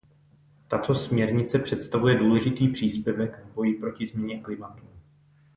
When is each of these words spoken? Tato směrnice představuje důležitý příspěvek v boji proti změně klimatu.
Tato 0.67 0.93
směrnice 0.93 1.59
představuje 1.59 2.15
důležitý 2.19 2.67
příspěvek 2.67 3.45
v 3.45 3.53
boji 3.53 3.73
proti 3.75 4.07
změně 4.07 4.41
klimatu. 4.41 4.83